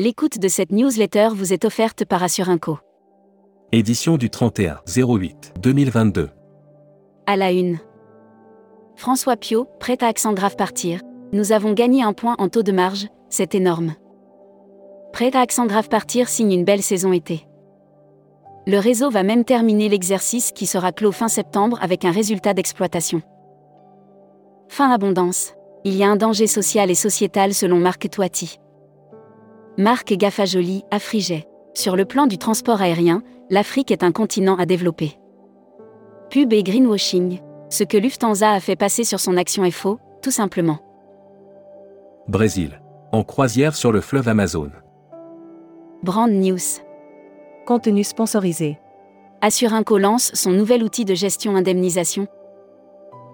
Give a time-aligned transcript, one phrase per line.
[0.00, 2.78] L'écoute de cette newsletter vous est offerte par Assurinco.
[3.72, 6.30] Édition du 31 08 2022.
[7.26, 7.78] À la une.
[8.94, 11.00] François Pio, prêt à accent grave partir.
[11.32, 13.94] Nous avons gagné un point en taux de marge, c'est énorme.
[15.12, 17.48] Prêt à accent grave partir signe une belle saison été.
[18.68, 23.20] Le réseau va même terminer l'exercice qui sera clos fin septembre avec un résultat d'exploitation.
[24.68, 25.54] Fin abondance.
[25.82, 28.60] Il y a un danger social et sociétal selon Marc Toiti.
[29.78, 31.46] Marc Gaffajoli, Afriget.
[31.72, 35.16] Sur le plan du transport aérien, l'Afrique est un continent à développer.
[36.30, 37.38] Pub et greenwashing.
[37.70, 40.80] Ce que Lufthansa a fait passer sur son action est faux, tout simplement.
[42.26, 42.80] Brésil.
[43.12, 44.72] En croisière sur le fleuve Amazon.
[46.02, 46.82] Brand News.
[47.64, 48.80] Contenu sponsorisé.
[49.42, 52.26] Assurinco lance son nouvel outil de gestion indemnisation.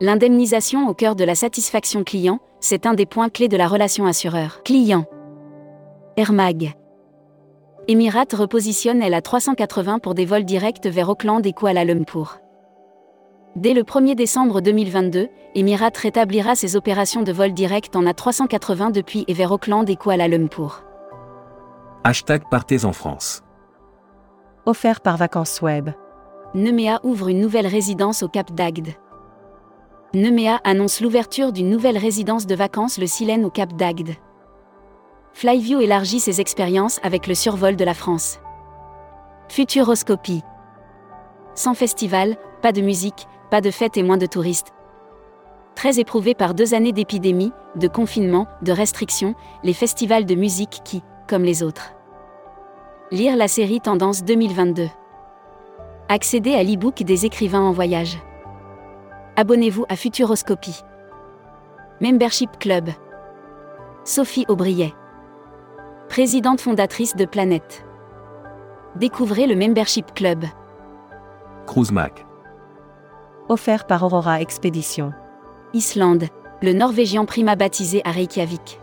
[0.03, 4.05] L'indemnisation au cœur de la satisfaction client, c'est un des points clés de la relation
[4.05, 5.07] assureur-client.
[6.17, 6.75] Air Mag.
[7.89, 12.39] Emirates repositionne la 380 pour des vols directs vers Auckland et Kuala Lumpur.
[13.57, 19.25] Dès le 1er décembre 2022, Emirates rétablira ses opérations de vol direct en A380 depuis
[19.27, 20.85] et vers Auckland et Kuala Lumpur.
[22.05, 23.43] Hashtag Partez en France.
[24.67, 25.91] Offert par Vacances Web.
[26.55, 28.91] Nemea ouvre une nouvelle résidence au Cap d'Agde.
[30.15, 34.15] Nemea annonce l'ouverture d'une nouvelle résidence de vacances le Silène au Cap d'Agde.
[35.35, 38.39] Flyview élargit ses expériences avec le survol de la France.
[39.49, 40.45] Futuroscopie.
[41.57, 44.73] Sans festival, pas de musique, pas de fête et moins de touristes.
[45.75, 51.03] Très éprouvés par deux années d'épidémie, de confinement, de restrictions, les festivals de musique qui,
[51.27, 51.95] comme les autres,
[53.11, 54.89] Lire la série Tendance 2022.
[56.09, 58.19] Accéder à l'e-book des écrivains en voyage.
[59.37, 60.81] Abonnez-vous à Futuroscopie.
[62.01, 62.89] Membership Club.
[64.05, 64.95] Sophie Aubriet.
[66.15, 67.85] Présidente fondatrice de Planète.
[68.95, 70.45] Découvrez le Membership Club.
[71.67, 72.25] Cruise Mac.
[73.49, 75.13] Offert par Aurora Expédition.
[75.73, 76.27] Islande.
[76.63, 78.79] Le Norvégien Prima baptisé à Reykjavik.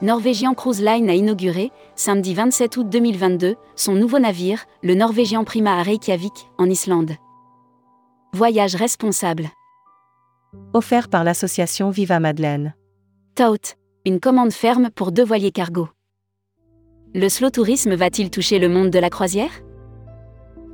[0.00, 5.76] Norwegian Cruise Line a inauguré, samedi 27 août 2022, son nouveau navire, le Norwegian Prima
[5.76, 7.16] à Reykjavik, en Islande.
[8.32, 9.48] Voyage responsable.
[10.72, 12.76] Offert par l'association Viva Madeleine.
[13.34, 13.74] Tout,
[14.06, 15.88] une commande ferme pour deux voiliers cargo.
[17.14, 19.50] Le slow tourisme va-t-il toucher le monde de la croisière?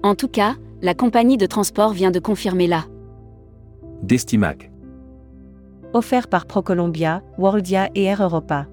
[0.03, 2.85] En tout cas, la compagnie de transport vient de confirmer la.
[4.03, 4.71] Destimac.
[5.93, 8.67] Offert par ProColombia, Worldia et Air Europa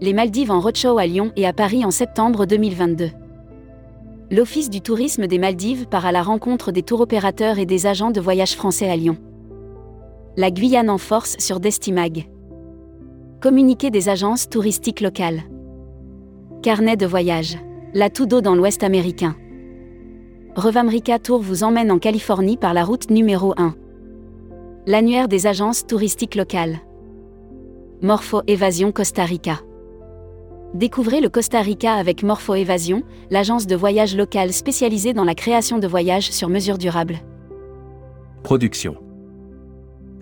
[0.00, 3.10] les Maldives en roadshow à Lyon et à Paris en septembre 2022.
[4.30, 8.10] L'Office du tourisme des Maldives part à la rencontre des tour opérateurs et des agents
[8.10, 9.16] de voyage français à Lyon.
[10.36, 12.28] La Guyane en force sur Destimag.
[13.40, 15.44] Communiqué des agences touristiques locales.
[16.62, 17.58] Carnet de voyage.
[17.94, 19.36] La tout d'eau dans l'Ouest américain.
[20.56, 23.74] Revamrica Tour vous emmène en Californie par la route numéro 1.
[24.86, 26.78] L'annuaire des agences touristiques locales.
[28.02, 29.60] Morpho Évasion Costa Rica.
[30.74, 35.78] Découvrez le Costa Rica avec Morpho Évasion, l'agence de voyage locale spécialisée dans la création
[35.78, 37.18] de voyages sur mesure durable.
[38.42, 38.96] Production.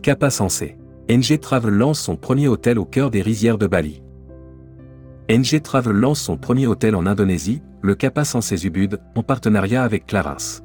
[0.02, 0.76] Kappa Sensé.
[1.08, 4.02] NG Travel lance son premier hôtel au cœur des rizières de Bali.
[5.30, 10.06] NG Travel lance son premier hôtel en Indonésie, le Kappa Sensé Ubud, en partenariat avec
[10.06, 10.62] Clarins.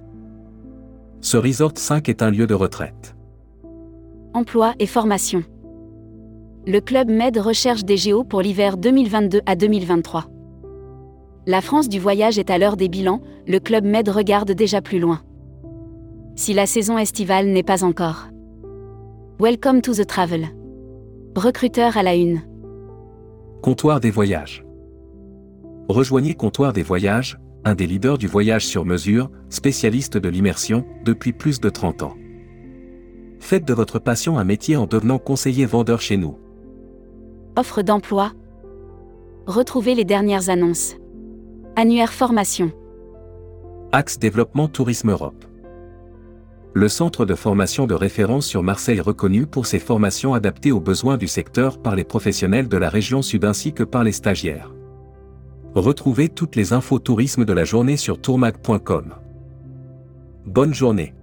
[1.22, 3.16] Ce resort 5 est un lieu de retraite.
[4.34, 5.44] Emploi et formation
[6.68, 10.25] le Club Med recherche des géos pour l'hiver 2022 à 2023.
[11.48, 15.00] La France du voyage est à l'heure des bilans, le Club Med regarde déjà plus
[15.00, 15.22] loin.
[16.36, 18.28] Si la saison estivale n'est pas encore.
[19.40, 20.50] Welcome to the travel.
[21.36, 22.42] Recruteur à la une.
[23.62, 24.64] Comptoir des voyages.
[25.90, 31.34] Rejoignez Comptoir des voyages, un des leaders du voyage sur mesure, spécialiste de l'immersion, depuis
[31.34, 32.16] plus de 30 ans.
[33.42, 36.38] Faites de votre passion un métier en devenant conseiller vendeur chez nous.
[37.57, 38.31] Offre d'emploi.
[39.45, 40.95] Retrouvez les dernières annonces.
[41.75, 42.72] Annuaire formation.
[43.92, 45.44] Axe Développement Tourisme Europe.
[46.74, 51.18] Le centre de formation de référence sur Marseille reconnu pour ses formations adaptées aux besoins
[51.18, 54.71] du secteur par les professionnels de la région sud ainsi que par les stagiaires.
[55.74, 59.16] Retrouvez toutes les infos tourisme de la journée sur tourmag.com.
[60.45, 61.13] Bonne journée.